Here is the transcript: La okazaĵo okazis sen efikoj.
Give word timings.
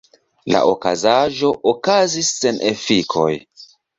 La 0.53 0.61
okazaĵo 0.69 1.51
okazis 1.73 2.31
sen 2.39 2.59
efikoj. 2.73 3.29